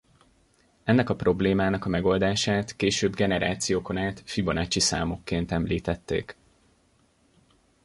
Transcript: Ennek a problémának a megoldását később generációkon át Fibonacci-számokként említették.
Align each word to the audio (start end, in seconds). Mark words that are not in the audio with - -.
Ennek 0.83 1.09
a 1.09 1.15
problémának 1.15 1.85
a 1.85 1.89
megoldását 1.89 2.75
később 2.75 3.15
generációkon 3.15 3.97
át 3.97 4.21
Fibonacci-számokként 4.25 5.51
említették. 5.51 6.37